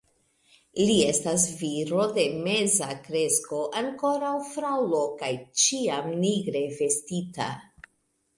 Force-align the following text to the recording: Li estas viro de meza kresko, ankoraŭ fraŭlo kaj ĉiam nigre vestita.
Li 0.85 0.93
estas 1.09 1.43
viro 1.59 2.05
de 2.15 2.23
meza 2.47 2.87
kresko, 3.09 3.59
ankoraŭ 3.83 4.33
fraŭlo 4.55 5.03
kaj 5.21 5.31
ĉiam 5.67 6.11
nigre 6.25 6.65
vestita. 6.81 7.53